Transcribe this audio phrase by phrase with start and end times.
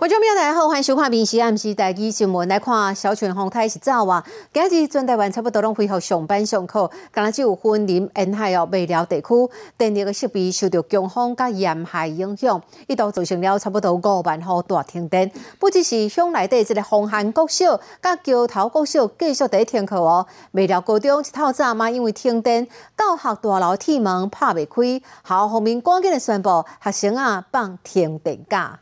[0.00, 2.48] 观众朋友大家好，欢迎收看《明时暗时台记新闻》。
[2.50, 9.28] 来看小泉风台是走啊，今日全台湾差不多拢恢复上班上课，今日只有云林沿海哦未了地区
[9.76, 15.30] 电力的设备受到强风甲沿海影响，一度造成了差不多五万户大停电。
[15.58, 28.78] 不只是乡内底这个红汉国小、甲桥头国小继续在停课哦，未了高中一透早嘛，因为停电，教学大楼铁门拍未开，校方面赶紧的宣布学生啊放停电假。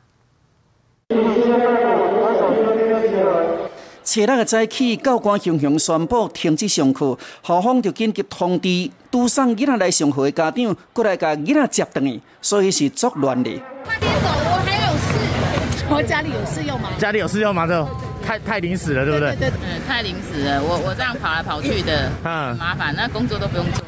[4.04, 13.50] 初六的早起，教官雄雄宣布停止上课，校方就紧急通知，拄送囡仔来上课的家长，过来甲囡仔接回去，所以是作乱的。
[13.86, 15.86] 快点走，我还有事。
[15.88, 16.92] 我家里有事要忙。
[16.98, 17.88] 家里有事要忙就
[18.22, 19.34] 太太临时了，对不对？
[19.36, 20.62] 对对，嗯，太临时了。
[20.62, 23.82] 我我这样跑来跑去的，很麻烦，那工作都不用做。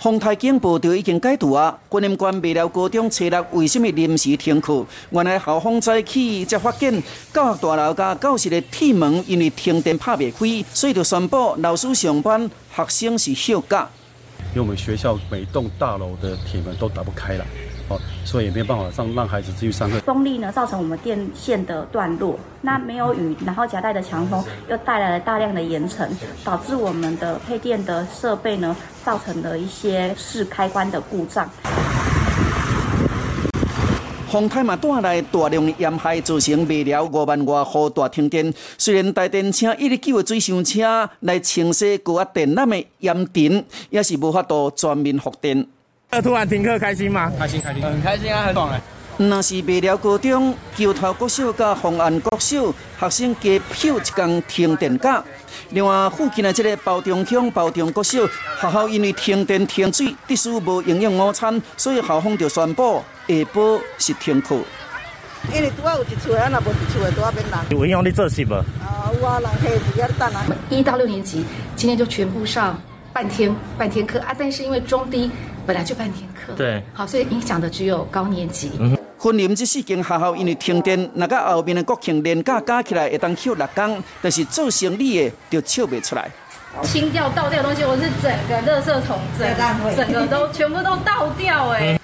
[0.00, 1.78] 丰台警报就已经解读啊！
[1.86, 4.82] 观音关未了高中初六为什么临时停课？
[5.10, 6.90] 原来校方早起才发现
[7.34, 13.86] 教学大楼加教室的铁门因为停电拍未开，所以就宣布老师上班，学生是休假。
[14.52, 17.44] 因为我们学校每栋大楼的铁门都打不开了。
[18.24, 19.98] 所以也没有办法让让孩子继续上课。
[20.00, 22.38] 风力呢，造成我们电线的断落。
[22.60, 26.08] 那没有雨，然后夹带的强风又带来了大量的盐尘，
[26.44, 31.48] 导致我们的配电的设备呢，造成了一些试开关的故障。
[34.28, 38.54] 风台嘛带来大量的盐害，造成未了五万外户大停电。
[38.78, 45.66] 虽然大电车一日救的水上车来清洗高压电缆的盐田，也是无法度全面复电。
[46.18, 47.30] 突然停课，开心吗？
[47.38, 48.80] 开心，开心，很开心啊，很爽哎。
[49.16, 55.22] 那是未了高中、桥头国小、甲红安国小学生加票一天停电假。
[55.70, 64.56] 另外，附近的这个包中乡、包中国小学校因为停电停水，得需无营养午餐，所以校方就宣布下晡是停课。
[65.54, 67.78] 因为拄啊有一厝的，啊若无一厝的拄啊免人。
[67.78, 68.54] 有影响你做事无？
[68.54, 70.44] 啊，有啊，人客伫遐等啊。
[70.70, 71.44] 一到六年级
[71.76, 72.76] 今天就全部上
[73.12, 75.30] 半天半天课啊，但是因为中低。
[75.70, 78.72] 本来就半天课，对，好，所以影响的只有高年级。
[78.80, 86.28] 嗯昆林这四间学校因为停电，那个后面的国庆连假加起来会当休六工，但是做生意的就笑不出来。
[86.82, 92.00] 清掉倒掉东西，我是整个垃圾桶整整个都全部都倒掉哎。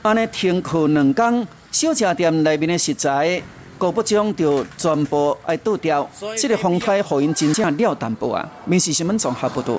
[0.00, 3.42] 安尼停课两天，小吃店内面的食材，
[3.76, 6.08] 各不将就全部爱倒掉。
[6.38, 9.76] 这个风台互因真正了淡薄啊，面试新闻综合报道。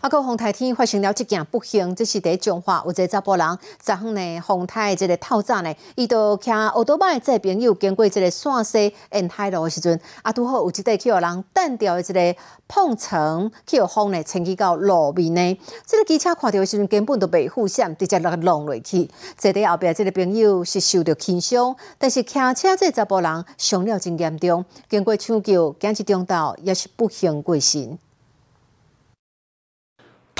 [0.00, 2.62] 啊，个风台天发生了一件不幸，这是第一种。
[2.84, 12.36] 有一个查甫人昨昏呢，风台这个透早呢，伊都骑奥多麦载朋友经过这个山西沿海路的时阵，啊，拄好有一块去互人弹掉的这个
[12.68, 15.60] 碰层，去互风呢冲击到路面呢。
[15.84, 19.10] 这个机车看到的时阵根本都未护险，直接落浪落去。
[19.36, 27.98] 坐在后边这个朋友是受到轻伤，但是骑车这查甫人伤了真严重，经过抢救，紧急中道也是不幸过身。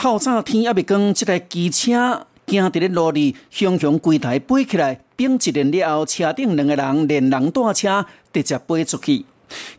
[0.01, 9.25] 透早天还未光，这台机车行伫咧路里，雄雄柜台飞起来，并一连了后，车顶两个人连人带车直接飞出去。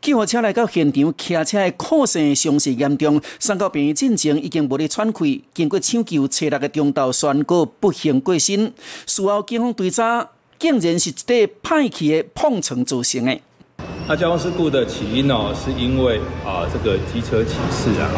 [0.02, 5.46] 救护车来到现场，骑车的可生伤势严重，送到病院进前已经无力喘气。
[5.54, 8.74] 经过抢救，车六个中道宣告不幸过身。
[9.06, 11.14] 事后警方追查，竟然是一
[11.64, 13.40] 块歹去的碰撞造成的。
[14.06, 18.12] 那交通事故的起因哦，是因为啊，这个机车骑士啊，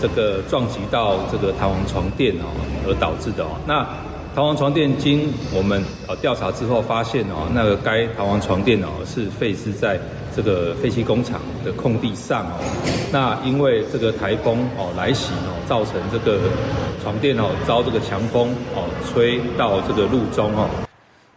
[0.00, 2.46] 这个撞击到这个弹簧床垫哦，
[2.86, 3.50] 而导致的哦。
[3.66, 3.86] 那
[4.34, 9.98] 弹簧床垫经我们呃调查之后发现哦，那个该弹簧床垫哦是废置在
[10.34, 12.60] 这个废弃工厂的空地上哦。
[13.10, 16.38] 那因为这个台风哦来袭哦，造成这个
[17.02, 20.85] 床垫哦遭这个强风哦吹到这个路中哦。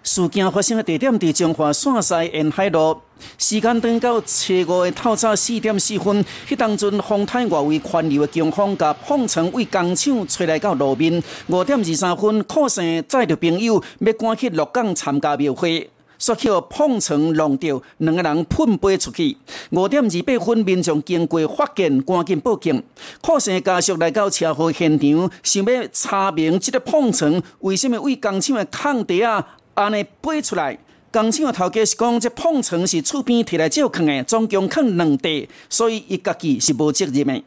[0.02, 2.98] 事件发生的地点在中华线西沿海路，
[3.38, 11.22] 时间等到初五的透早四点四分，迄当阵风台外围宽流的强风，甲碰层为工厂吹来到路面。
[11.48, 19.38] 五点二三分，考生载着朋友要赶去鹿港参加庙会，煞去碰层弄掉，两个人喷飞出去。
[19.72, 22.82] 五点二八分，民众经过发现，赶紧报警。
[23.22, 29.46] 考生家属来到车祸现场，想要查明这个碰层为什么为工厂的空地啊？
[29.80, 30.78] 安尼背出来，
[31.10, 37.44] 工厂的头家是讲，这碰床是厝边摕来照看的，总共看两地，所以伊家己是无责任的。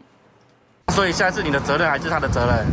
[0.95, 2.67] 所以现在是你的责任还是他的责任？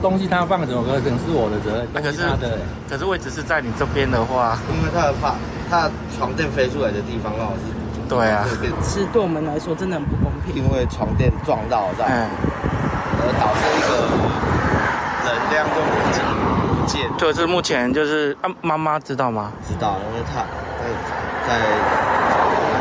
[0.00, 1.88] 东西他放怎么，可能是我的责任。
[1.92, 2.58] 那可是他的，
[2.88, 5.34] 可是位置是在你这边的话，因为他的发，
[5.68, 7.60] 他床垫飞出来的地方刚好是。
[8.08, 8.46] 对啊。
[8.80, 10.62] 是对我们来说真的很不公平。
[10.62, 12.12] 因为床垫撞到这样，
[13.18, 14.06] 而导致一个
[15.24, 15.82] 能量就
[17.18, 19.52] 就是目前就是啊，妈妈知道吗？
[19.66, 20.44] 知道，因为他
[20.78, 20.84] 在
[21.46, 21.58] 在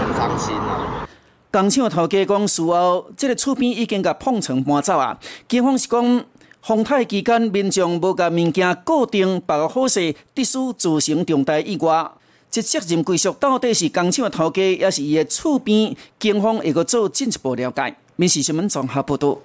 [0.05, 1.07] 很伤心啊。
[1.51, 5.17] 工厂头家讲，事后这个厝边已经甲碰层搬走啊。
[5.47, 6.25] 警方是讲，
[6.61, 12.11] 风台期间民众无甲物件固定绑好势，必须自行重大意外。
[12.49, 15.95] 这责任归属到底是工厂的头家，还是伊的厝边？
[16.19, 17.95] 警方会个做进一步了解。
[18.15, 19.37] 民事新闻综合报道。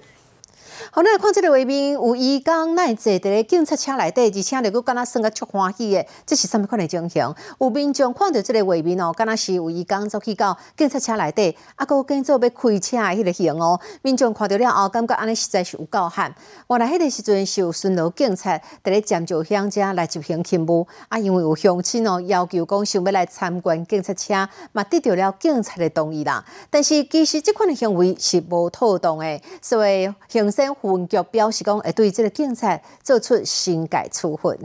[0.91, 7.35] 好，咱来看这个画面，有义工奈坐伫咧警察车内底，而且咧佫敢若算个足欢喜的，这是什么款的情形？
[7.59, 13.79] 有民众看到这个画面哦，敢若是有伊讲走去到警察车内底，啊，佫跟做要开车的迄个形哦。
[14.01, 16.33] 民众看到了后，感觉安尼实在是有够悍。
[16.69, 26.45] 原来迄个时阵是有巡逻警察伫咧占就乡者来执行勤务，啊，因为有乡亲哦要求讲想要来参观警察车，嘛得到了警察的同意啦。
[26.69, 30.68] 但是其实这款的行为是无妥当的，所以行政。
[30.75, 34.57] 分局表示讲，会对这个警察做出新改处分。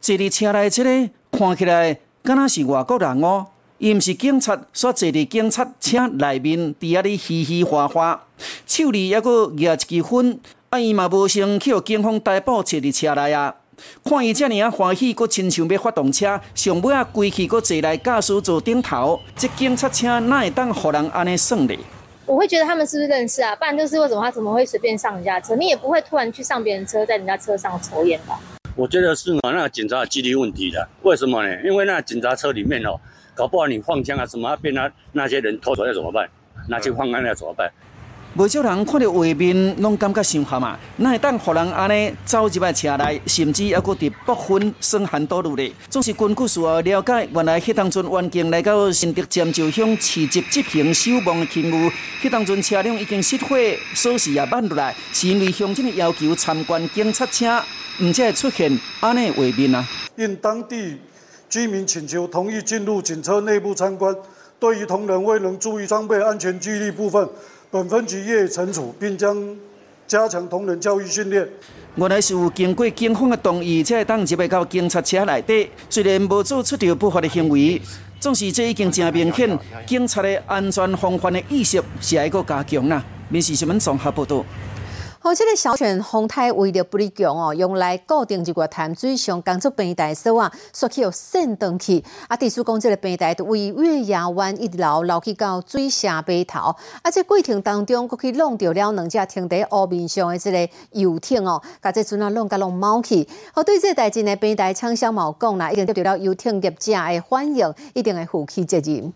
[0.00, 3.46] 坐伫车内这个看起来，敢若是外国人哦，
[3.78, 8.26] 伊毋是警察，煞坐伫警察车内面，伫遐里嘻嘻哈哈，
[8.66, 10.40] 手里还佫举一支烟，
[10.70, 13.56] 啊，伊嘛无先去互警方逮捕，坐伫车内啊。
[14.04, 21.74] 看伊遮尔啊欢喜，佫亲像要发动车，上尾啊规气佫坐来驾驶座顶头，这警察车哪会当互人安尼算呢？
[22.30, 23.56] 我会觉得他们是不是认识啊？
[23.56, 25.56] 不然就是为什么他怎么会随便上人家车？
[25.56, 28.38] 你也不会突然去上别人车，在人家车上抽烟吧？
[28.76, 30.88] 我觉得是嘛，那个警察纪律问题的。
[31.02, 31.60] 为什么呢？
[31.64, 32.94] 因为那警察车里面哦，
[33.34, 36.30] 搞不好你放枪啊什么，被那那些人偷走要怎么办？
[36.68, 37.68] 拿去放案要怎么办？
[38.36, 40.78] 不少人看到画面，拢感觉伤害嘛。
[40.98, 45.72] 那会当互人安尼走入来车内，甚至还佫伫部分生寒多路咧。
[45.88, 51.90] 总是根据事后了解，原来迄当阵员警来到新竹尖石乡市集执行守望的勤务，
[52.22, 53.56] 迄当阵车辆已经熄火，
[53.94, 57.60] 锁匙也挽落来，是因为乡亲的要求参观警察车，
[58.00, 59.84] 唔才会出现安尼画面啊。
[60.14, 60.96] 因当地
[61.48, 64.14] 居民请求同意进入警车内部参观，
[64.60, 67.28] 对于同仁未能注意装备安全距离部分。
[67.72, 69.56] 本分局予以惩处，并将
[70.04, 71.48] 加强同仁教育训练。
[71.94, 75.68] 原来是有经过警方的同意，才会当入来到警察车内底。
[75.88, 77.80] 虽然无做出条不法的行为，
[78.18, 79.56] 总是这已经真明显，
[79.86, 83.04] 警察的安全防范的意识是还个加强啦。
[83.28, 84.44] 民事新闻综合报道。
[85.22, 92.34] 好，这个小泉风台为了不利强哦，用来固定一个潭水上工作平台所啊，刷起有线灯去啊。
[92.34, 103.28] 地叔讲，这个平台都为月牙湾一路流去到水下码头，啊，这过程当中，佫去弄掉了两只停在湖面上的这个游艇哦，甲这船啊弄甲弄冒去。
[103.52, 109.12] 好，对这代志呢，平台枪响冇讲啦，一定得到了游艇业者的欢迎，一定会负起责任。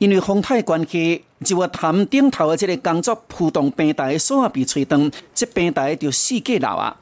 [0.00, 6.96] 因为风太关系，就我潭顶头的这个工作浮动平台锁啊被吹断，这平台就四界楼啊。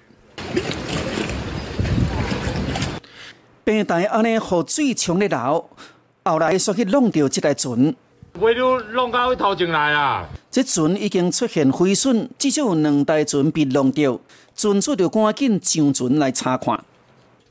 [3.63, 5.71] 平台安尼河水冲咧流，
[6.25, 7.95] 后来煞去弄掉这台船。
[8.41, 10.27] 为了弄到头前来啊！
[10.51, 14.19] 这船已经出现毁损，至少有两台船被弄掉，
[14.57, 16.83] 船主就赶紧上船来查看。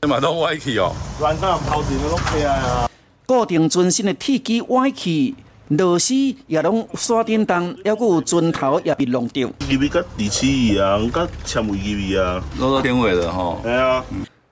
[0.02, 2.90] 你嘛都歪去哦，头前都起来啊！
[3.28, 5.34] 固定船身的铁机歪去，
[5.68, 6.14] 螺丝
[6.46, 9.46] 也拢刷颠动，还佫有船头也被弄掉。
[9.68, 13.60] 入面甲地磁一样，甲纤维入面啊，弄到电位了吼。
[13.62, 14.02] 系啊，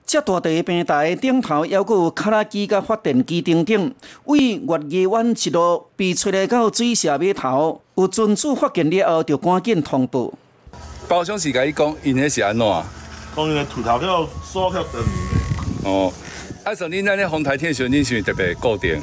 [0.04, 10.30] 这大地平台顶头还佫有卡拉机甲发电机等等，为月夜湾一路被吹来到水下码头，有船主发现了后，就赶紧通报。
[11.08, 12.66] 包厢是甲伊讲，因迄是安怎？
[13.34, 15.02] 讲因个土头叫锁掉断。
[15.84, 16.12] 哦。
[16.66, 16.74] 啊！
[16.74, 19.00] 像恁那咧风台天时，恁是特别固定。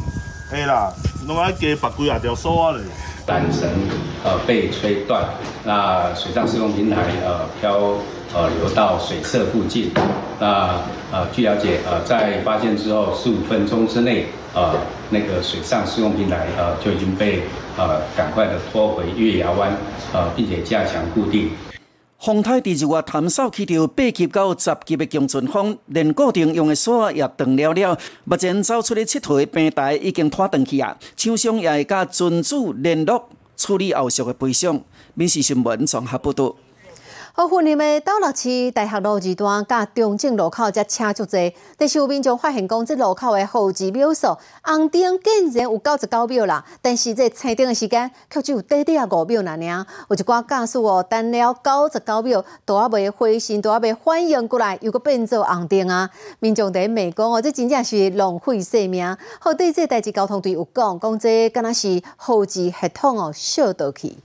[0.51, 0.91] 系啦，
[1.25, 2.81] 拢爱加拔几啊条锁啊嘞。
[3.25, 3.69] 缆绳
[4.21, 5.23] 呃被吹断，
[5.63, 7.79] 那水上施工平台呃漂
[8.35, 9.93] 呃流到水侧附近。
[10.41, 10.77] 那
[11.13, 14.75] 呃据了解呃在发现之后十五分钟之内呃
[15.09, 17.43] 那个水上施工平台呃就已经被
[17.77, 19.71] 呃赶快的拖回月牙湾
[20.11, 21.49] 呃并且加强固定。
[22.23, 27.99] 风台第二外探索去到八级到十级的强阵风，连固定用的锁也断了了。
[28.23, 33.27] 目前走出的七台平台已经拖断去啊，厂商也会甲船主联络
[33.57, 34.79] 处理后续的赔偿。
[35.15, 36.55] 民事新闻综合报道。
[37.35, 41.39] 好，云林的斗六市大学路二段甲中正路口才车足多，
[41.75, 49.85] 但是有民众发现讲，这路口的号字秒数红灯竟然有九十九秒啦，但是这车灯的时间却只有短短五秒那尔。
[50.09, 56.07] 有一寡驾驶哦，等了九十九秒，都还未回神，都还未反应过来，又搁变做红灯啊！
[56.37, 59.17] 民众在骂讲哦，这真正是浪费生命。
[59.39, 64.17] 好，对这代志交通队有讲，讲这敢若是号字系统哦，小倒去。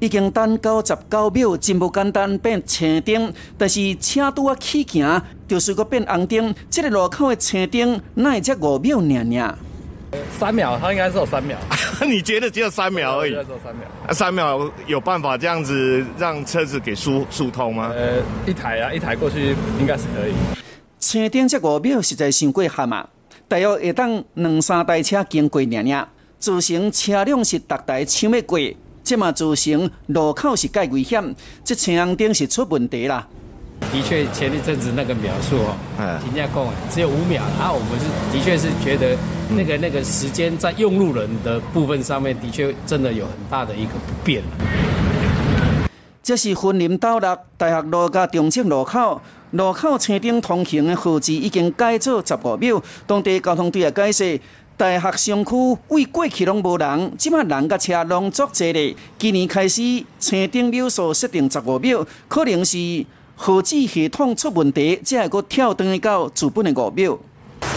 [0.00, 6.54] 已经等九十九秒，真不简单变青灯，但是车拄啊起行，就是个变红灯。
[6.70, 9.58] 这个路口的青灯，那会才五秒尔尔。
[10.38, 11.56] 三秒，它应该是有三秒。
[12.08, 13.30] 你觉得只有三秒而已？
[13.30, 13.84] 只有三秒。
[14.06, 17.92] 啊，三秒有办法这样子让车子给疏疏通吗？
[17.94, 20.32] 呃，一台啊，一台过去应该是可以。
[20.98, 23.08] 青灯这五秒实在伤过 hạn 啊！
[23.46, 28.58] 大约会当两三台车经过尔尔，造成车辆是逐台抢要过。
[29.10, 33.26] 这嘛造成路口是介危险，这青红灯是出问题啦。
[33.92, 44.44] 的确，前一阵子那个秒数哦，停价供只有五秒，然后我们是的确是觉得那个那个时间在用路人的部分上面，的确真的有很大的一个不便。
[46.22, 54.40] 这是分林道六大学路加中正路口，路口车灯通行的号志已经改做十五秒，当地交通队也解释。
[54.80, 58.96] 大学商区为过去拢无人，即马人甲车拢足济咧。
[59.18, 59.82] 今年开始，
[60.18, 62.78] 车顶秒数设定十五秒，可能是
[63.36, 67.18] 何止系统出问题，才会阁跳转到主本的五秒。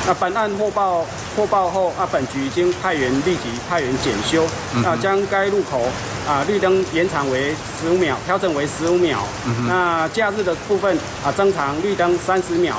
[0.07, 1.05] 那本案获报
[1.35, 4.45] 获报后，啊，本局已经派员立即派员检修，
[4.85, 5.81] 啊，将该路口
[6.25, 9.19] 啊绿灯延长为十五秒，调整为十五秒。
[9.67, 12.77] 那假日的部分啊，增长绿灯三十秒。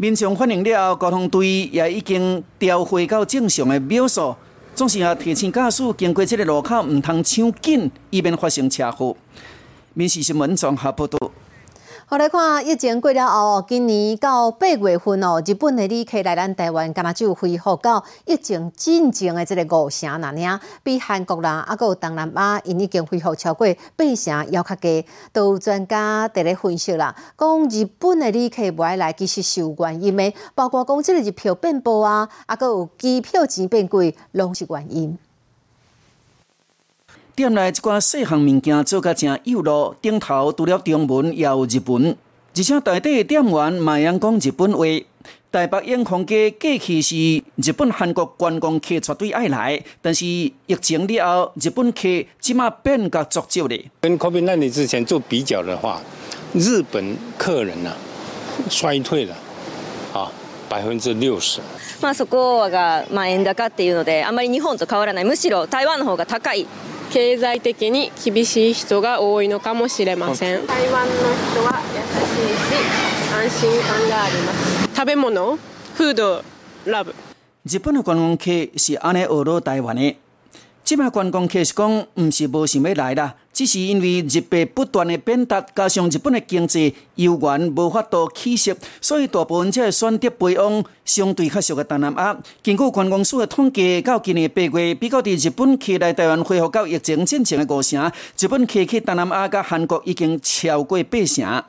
[0.00, 4.32] 民众反映了后，交通队也已经调回到正常的秒数，
[4.72, 9.16] 总是也提醒驾驶经过这个路口，唔通抢紧，以免发生车祸。
[9.94, 11.18] 民事新闻综合报道。
[12.10, 25.04] 好来看，疫情过了后，今年到八月份哦，日本的旅客来咱台湾，干嘛就恢复到疫情进前的这个五成那样，比韩国啦，啊，有东南亚，因已经恢复超过八成，要较低。
[25.34, 35.18] 都专家伫咧分析啦，讲日本的旅客不爱来，其实是有原因的，包括讲这个日票变薄啊，啊，佮有机票钱变贵，拢是原因。
[37.37, 42.15] 店内一寡细项物件做甲真有路，顶头除了中文，也有日文，
[42.55, 44.83] 而且台底店员嘛用讲日本话。
[45.51, 47.15] 台北烟空街过去是
[47.57, 52.01] 日本、韩国观光客绝对爱来，但是疫情了后，日本客
[52.39, 53.85] 即马变甲足少咧。
[54.01, 56.01] 跟 COVID 那年之前做比较的话，
[56.55, 57.95] 日本客人啊
[58.67, 59.35] 衰退了
[60.11, 60.31] 啊
[60.67, 61.61] 百分之六十。
[62.01, 65.23] まあそこがまあ円高っていうので、あまり日本と変わらない。
[65.23, 66.65] むしろ台湾の方が高い。
[67.10, 70.66] 経済的に厳しい人が多いのかもしれません。
[70.66, 72.74] 台湾の人は優しいし
[73.32, 74.88] 安心感があります。
[74.94, 75.58] 食べ物？
[75.94, 76.42] フード？
[76.86, 77.14] ラブ？
[77.64, 80.16] 日本的观光客是安尼学到台湾的
[80.84, 92.38] 即摆观光客是讲，毋是无想要来啦，只是因为日币不断的贬值，加上日本的经济油源无法度起色，所以大部分才会选择飞往相对较熟的东南亚。
[92.62, 101.64] 根据观光署的统计，到今年八月，比较伫日本客来台湾恢复到疫情之前的五成，日本客去东南亚甲韩国已经超过八成。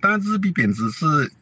[0.00, 1.32] 但日币贬值是。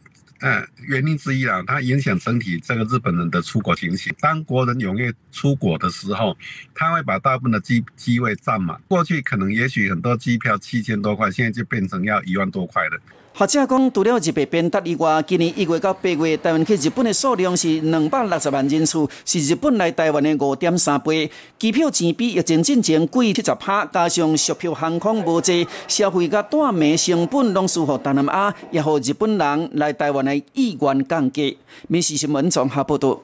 [0.41, 4.15] 嗯，原因之一啊，它影响整体这个日本人的出国情形。
[4.21, 6.37] 当国人踊跃出国的时候，
[6.75, 8.81] 他会把大部分的机机位占满。
[8.87, 13.01] 过去可能也许很多机票七千多块，现在就变成要一万多块了。
[13.39, 21.31] 学者讲，除了日币贬值以外，今年一月到八月，台湾去日本的数量是两百六十万人次，是日本来台湾的五点三倍。
[21.59, 31.59] 机票钱比疫情之前贵七十趴，加上续票航空无济，消费甲带卖成本拢输乎东南亚，也互日本人来台湾的意愿降低。
[31.89, 33.21] 民事新闻综合报道。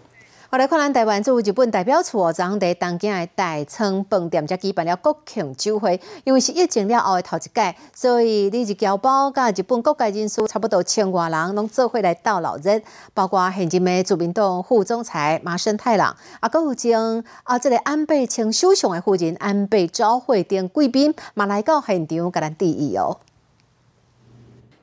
[0.52, 5.99] 我来看咱台湾驻日本代表处昨昏在东京的大仓饭店，才举办了国庆酒会。
[6.25, 12.82] 因为是疫情了后的头一届，所以日日侨胞甲日本各界人士差不多千外人，拢做伙来到老日，
[13.14, 23.16] 包括现任的自民党副总裁麻生太郎，啊，搁有将啊，这个安倍清首相的夫人安倍昭惠等贵宾，嘛来到现场甲咱致意哦。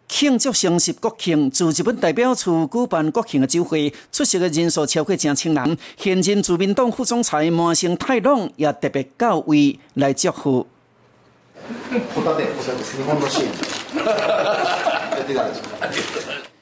[0.10, 5.78] 庆祝双十国庆，驻日本代表处举办国庆的酒会，出席的人数超过成千人。
[5.98, 10.66] 现任自民党副总裁麻生太郎也特别到位来祝贺。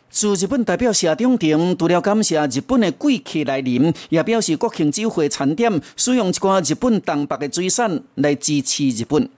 [0.10, 9.30] 自日本代表谢中庭除了感谢日本的贵客来临，也表示国庆酒会餐点使用一寡日本东北的水产来支持日本。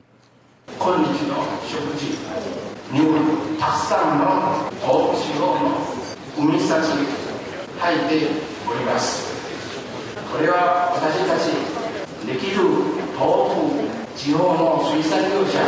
[3.59, 4.25] たくさんの
[4.81, 5.45] 豆腐を
[6.37, 8.27] 海幸吐いて
[8.65, 9.27] おります。
[10.31, 11.51] これは私たち
[12.25, 12.63] できる
[13.19, 13.83] 豆腐
[14.15, 15.59] 地方の水産業者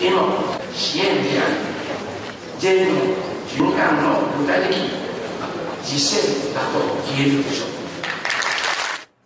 [0.00, 0.32] への
[0.72, 1.54] 支援であり
[2.58, 2.92] J の
[3.48, 4.76] 循環の具体的
[5.84, 6.80] 実践だと
[7.16, 7.75] 言えるでしょう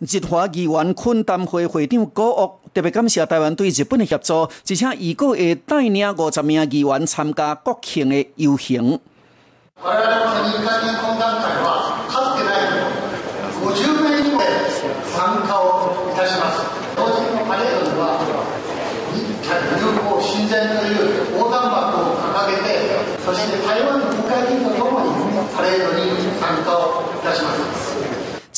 [0.00, 8.98] 日华议员昆丹会会长高屋特别感谢台湾对日本的协助，而且预告会带领五十名议员参加国庆的游行。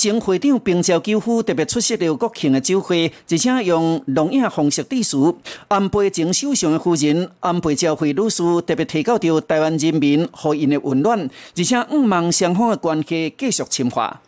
[0.01, 5.35] 前会长平照久夫特别出席了国庆的酒会，而且用录影方式致辞。
[5.67, 14.21] 安倍前首相的夫人安倍昭惠女士特别提到着台湾人民和因的温暖，而且毋望双方的关系继续深化。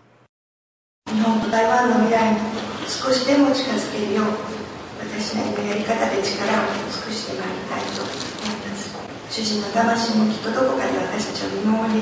[1.12, 2.38] 日本と台湾の未来に
[2.88, 4.25] 少しでも近づけるよう、
[5.00, 8.13] 私なりのやり方で力を尽くしてまいりたいと思い
[8.69, 8.93] ます。
[9.29, 12.01] 主人の魂もきっとどこかで私たちを見守り、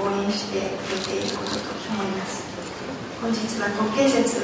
[0.00, 1.58] 応援してくれていることと
[1.92, 2.51] 思います。
[3.22, 4.42] 本日は国慶節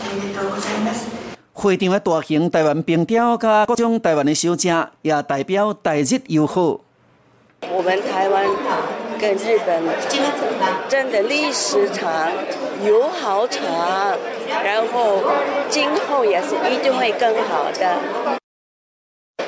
[0.00, 1.06] おめでとうございます。
[1.52, 6.80] 会场的大型台湾冰雕加各种台湾的小吃，也代表台日友好。
[7.72, 8.44] 我们台湾
[9.18, 9.82] 跟日本
[10.88, 12.30] 真的历史长、
[12.84, 13.64] 友好长，
[14.62, 15.22] 然后
[15.70, 17.96] 今后也是一定会更好的。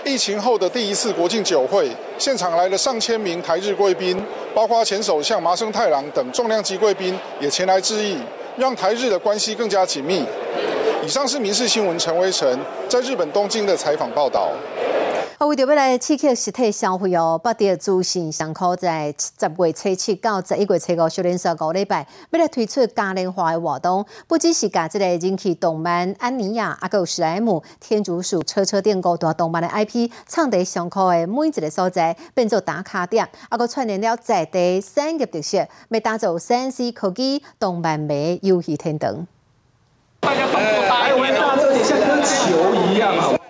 [0.04, 8.16] 疫情后的第一次国庆酒会，现场来了上千名台日贵宾，包括前首相麻生太郎等重量级贵宾也前来致意。
[8.57, 10.25] 让台日的关系更加紧密。
[11.03, 12.57] 以上是民事新闻陈威成
[12.87, 14.51] 在日本东京的采访报道。
[15.43, 39.27] 啊，为着要来刺激实体消费哦，北地资讯上课在十月初七到十一月初五，小连续五礼拜，要来推出嘉年华的活动，不只是甲即个人气动漫安妮亚，啊，有史莱姆、天竺鼠、车车电五大动漫的 IP，唱在上课的每一个所在变做打卡点，啊，佮串联了在地产业特色，要打造三 C 科技动漫美游戏天堂。
[40.21, 43.42] 大家哎，我们大这里像跟球一样啊！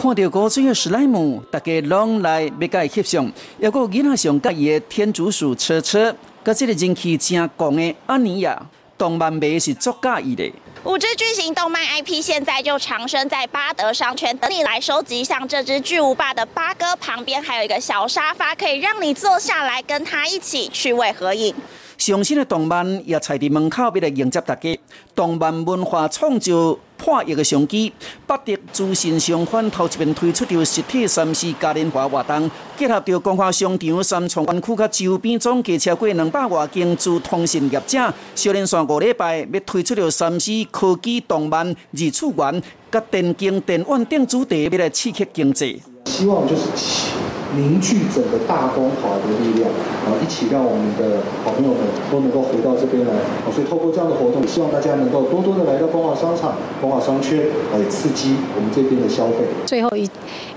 [0.00, 3.24] 看到高水的史莱姆，大家拢来要甲伊翕相。
[3.60, 6.14] 还有囡仔上介意的天竺鼠车车，
[6.44, 8.64] 甲这个人气正广的安妮亚，
[8.96, 10.48] 动漫迷是足介意的。
[10.84, 15.24] 五只巨型动漫 IP 现在就藏身在巴德商圈，等你来收集。
[15.24, 21.52] 像这只巨无霸的八哥旁边，还有一个小沙发，可以让你坐下来跟他一起趣味合影。
[21.98, 24.78] 上新的动漫也踩伫门口，要来迎接大家。
[25.16, 27.92] 动漫文化创造破亿的商机，
[28.24, 45.82] 百德资讯商贩头一边推出着实体三 C 嘉年华活动，结合着光华商场三重湾区甲周边总计超过两百外间资通信业者，小连续五礼拜要推出着三 C 科技动漫二次元，甲电竞电玩等主题，要来刺激经济。
[46.04, 47.27] 希望就是。
[47.56, 49.70] 凝聚整个大光华的力量，
[50.04, 51.80] 啊，一起让我们的好朋友们
[52.10, 53.12] 都能够回到这边来。
[53.50, 57.40] 所以透过这样的活动，希望大家能够多多的来到光华商场、光华商圈，
[57.72, 59.46] 来刺激我们这边的消费。
[59.64, 60.08] 最后一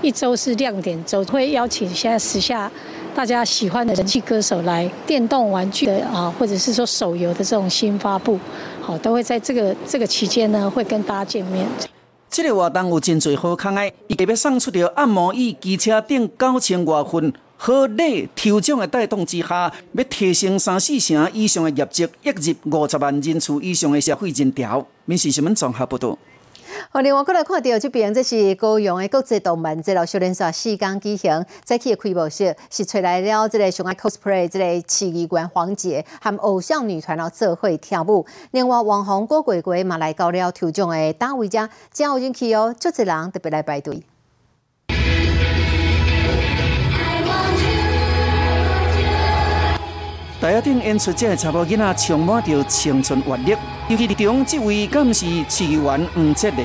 [0.02, 2.70] 一周是亮点周，会邀请现在时下
[3.14, 8.38] 大家喜欢的人气歌手来电动玩具的啊，或者是说手游的这种新发布，
[8.80, 11.66] 好，都会在这个这个期间呢，会跟大家见面。
[12.32, 24.86] 这个活动有真侪好康的，伊特别送出着按摩椅、机车等九千外份好礼抽奖的带动之下，要提升三四成以上的业绩，一入五十万人次以上的消费人潮。
[25.04, 26.16] 民事新闻综合报道。
[27.02, 38.26] 另外过来看到这边，这是高雄的国际动漫节了，少年说四刚举行，早起的开幕式是找来了这个上爱 cosplay 这个奇异馆黄杰和偶像女团了做会跳舞。
[38.50, 44.02] 另外，网红郭鬼鬼嘛来到了抽奖的单位家，真有人气哦，足多人特别来排队。
[50.40, 53.54] 大家顶演出这个查甫囡仔充满着青春活力，
[53.92, 56.64] 尤其中这位更是市议员黄哲的，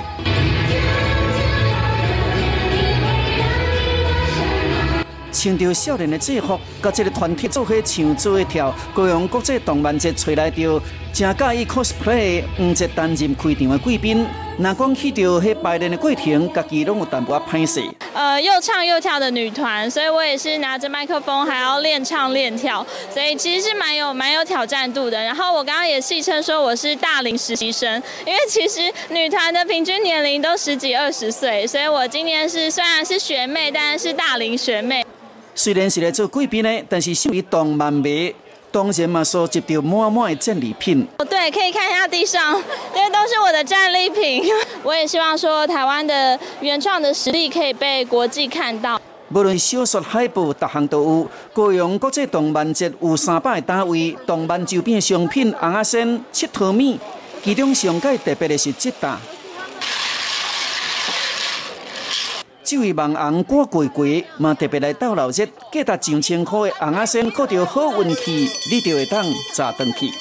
[5.48, 10.82] 穿着少年的制服，甲这个团体做伙唱做跳，高雄国际动漫节找来着
[11.14, 14.28] 正介意 cosplay 黄哲担任开场的贵宾。
[14.60, 17.82] 那讲起到迄排练的过程，家己拢有淡薄仔歹势。
[18.14, 25.24] 呃，又唱又跳的女团，所以我也是拿着麦克风，还要练唱练跳，所以其实是蛮有蛮有挑战度的。
[25.24, 27.90] 然后我刚刚也戏称说我是大龄实习生，
[28.26, 35.07] 因为其实女团的平均年龄都十几二十岁，所以我今年是虽然是学妹，但是是大龄学妹。
[35.58, 38.32] 虽然是来做贵宾的，但是属于动漫迷。
[38.70, 41.04] 当然嘛，收集到满满的战利品。
[41.18, 42.54] 哦，对，可以看一下地上，
[42.94, 44.44] 这些都是我的战利品。
[44.84, 49.02] 我也希望说，台湾的原创的实力可以被国际看到。
[49.34, 51.28] 无论小说、海报，各项都有。
[51.52, 57.00] 高雄国际动漫节有三百单位，动漫周边商品、红阿仙、七头米。
[57.44, 59.20] 其中上届特别的是这档。
[62.70, 70.12] 这位网红郭贵贵嘛特别来到老热，价值上千块的红阿仙，靠着好运气，你就会当砸登去。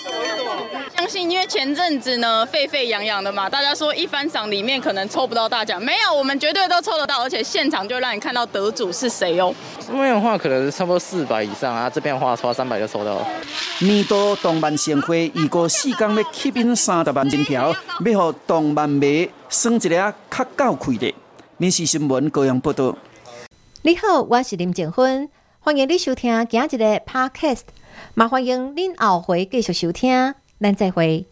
[0.97, 9.53] 相信因为前阵子呢沸沸扬扬的嘛，大家说一番赏里面可能抽不到大奖，没有，我们绝对都抽得到，而且现场就让你看到得主是谁哦。
[9.89, 13.27] 那边的话可能差不多四百以上啊，这边的话抽三百就抽到了。
[13.81, 21.13] 年度动漫盛会，预过四天要吸引三十万金条，要让动漫迷算一个较够开的。
[21.59, 22.97] 民事新闻高阳报道。
[23.81, 27.63] 你好，我是林静芬，欢迎你收听今日的 podcast，
[28.15, 31.27] 也欢迎您后回继续收听，咱再会。